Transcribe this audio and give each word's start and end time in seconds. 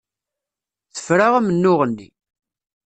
Tefra 0.95 1.27
amennuɣ-nni. 1.37 2.09